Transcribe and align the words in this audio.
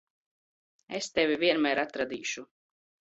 Es 0.99 1.09
tevi 1.19 1.37
vienmēr 1.43 1.83
atradīšu. 1.83 2.47